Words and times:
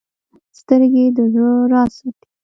سترګې 0.59 1.05
د 1.15 1.19
زړه 1.33 1.51
راز 1.71 1.91
ساتي 1.99 2.25